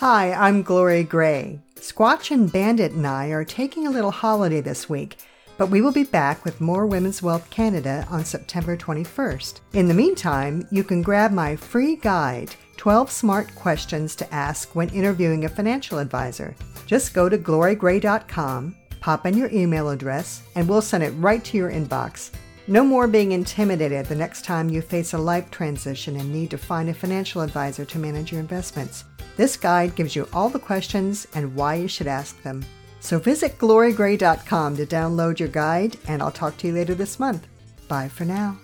Hi, 0.00 0.34
I'm 0.34 0.62
Gloria 0.62 1.04
Gray. 1.04 1.58
Squatch 1.76 2.30
and 2.30 2.52
Bandit 2.52 2.92
and 2.92 3.06
I 3.06 3.28
are 3.28 3.46
taking 3.46 3.86
a 3.86 3.90
little 3.90 4.10
holiday 4.10 4.60
this 4.60 4.90
week, 4.90 5.16
but 5.56 5.70
we 5.70 5.80
will 5.80 5.90
be 5.90 6.04
back 6.04 6.44
with 6.44 6.60
more 6.60 6.84
Women's 6.84 7.22
Wealth 7.22 7.48
Canada 7.48 8.06
on 8.10 8.22
September 8.22 8.76
21st. 8.76 9.60
In 9.72 9.88
the 9.88 9.94
meantime, 9.94 10.68
you 10.70 10.84
can 10.84 11.00
grab 11.00 11.32
my 11.32 11.56
free 11.56 11.96
guide 11.96 12.54
12 12.76 13.10
Smart 13.10 13.54
Questions 13.54 14.14
to 14.16 14.34
Ask 14.34 14.74
When 14.74 14.90
Interviewing 14.90 15.46
a 15.46 15.48
Financial 15.48 15.98
Advisor. 15.98 16.54
Just 16.84 17.14
go 17.14 17.30
to 17.30 17.38
gloriagray.com, 17.38 18.76
pop 19.00 19.24
in 19.24 19.34
your 19.34 19.48
email 19.50 19.88
address, 19.88 20.42
and 20.56 20.68
we'll 20.68 20.82
send 20.82 21.04
it 21.04 21.12
right 21.12 21.42
to 21.44 21.56
your 21.56 21.70
inbox. 21.70 22.32
No 22.66 22.84
more 22.84 23.08
being 23.08 23.32
intimidated 23.32 24.04
the 24.04 24.14
next 24.14 24.44
time 24.44 24.68
you 24.68 24.82
face 24.82 25.14
a 25.14 25.18
life 25.18 25.50
transition 25.50 26.16
and 26.16 26.30
need 26.30 26.50
to 26.50 26.58
find 26.58 26.90
a 26.90 26.94
financial 26.94 27.40
advisor 27.40 27.86
to 27.86 27.98
manage 27.98 28.30
your 28.30 28.42
investments. 28.42 29.04
This 29.36 29.56
guide 29.56 29.94
gives 29.94 30.16
you 30.16 30.28
all 30.32 30.48
the 30.48 30.58
questions 30.58 31.26
and 31.34 31.54
why 31.54 31.74
you 31.74 31.88
should 31.88 32.06
ask 32.06 32.42
them. 32.42 32.64
So 33.00 33.18
visit 33.18 33.58
gloriagray.com 33.58 34.76
to 34.76 34.86
download 34.86 35.38
your 35.38 35.48
guide, 35.48 35.96
and 36.08 36.22
I'll 36.22 36.32
talk 36.32 36.56
to 36.58 36.66
you 36.66 36.72
later 36.72 36.94
this 36.94 37.20
month. 37.20 37.46
Bye 37.88 38.08
for 38.08 38.24
now. 38.24 38.58